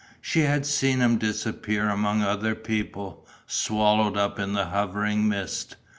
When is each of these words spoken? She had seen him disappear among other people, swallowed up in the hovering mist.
She 0.19 0.39
had 0.39 0.65
seen 0.65 0.99
him 0.99 1.19
disappear 1.19 1.87
among 1.87 2.23
other 2.23 2.55
people, 2.55 3.27
swallowed 3.45 4.17
up 4.17 4.39
in 4.39 4.53
the 4.53 4.65
hovering 4.65 5.29
mist. 5.29 5.75